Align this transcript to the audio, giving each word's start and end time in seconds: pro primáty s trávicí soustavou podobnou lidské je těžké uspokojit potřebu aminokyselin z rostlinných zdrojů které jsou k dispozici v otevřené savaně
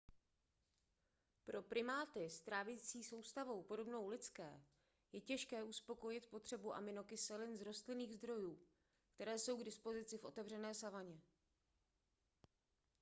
pro 1.45 1.61
primáty 1.63 2.25
s 2.29 2.41
trávicí 2.41 3.03
soustavou 3.03 3.63
podobnou 3.63 4.07
lidské 4.09 4.59
je 5.11 5.21
těžké 5.21 5.63
uspokojit 5.63 6.27
potřebu 6.27 6.73
aminokyselin 6.73 7.57
z 7.57 7.61
rostlinných 7.61 8.13
zdrojů 8.15 8.59
které 9.15 9.39
jsou 9.39 9.57
k 9.57 9.63
dispozici 9.65 10.17
v 10.17 10.25
otevřené 10.25 10.73
savaně 10.73 11.21